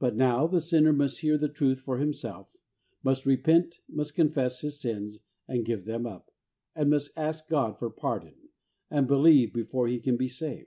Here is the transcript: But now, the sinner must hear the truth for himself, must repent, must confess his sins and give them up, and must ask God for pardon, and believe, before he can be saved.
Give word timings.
But 0.00 0.16
now, 0.16 0.48
the 0.48 0.60
sinner 0.60 0.92
must 0.92 1.20
hear 1.20 1.38
the 1.38 1.48
truth 1.48 1.82
for 1.82 1.98
himself, 1.98 2.48
must 3.04 3.24
repent, 3.24 3.78
must 3.88 4.16
confess 4.16 4.60
his 4.60 4.80
sins 4.80 5.20
and 5.46 5.64
give 5.64 5.84
them 5.84 6.04
up, 6.04 6.32
and 6.74 6.90
must 6.90 7.16
ask 7.16 7.48
God 7.48 7.78
for 7.78 7.88
pardon, 7.88 8.34
and 8.90 9.06
believe, 9.06 9.52
before 9.52 9.86
he 9.86 10.00
can 10.00 10.16
be 10.16 10.26
saved. 10.26 10.66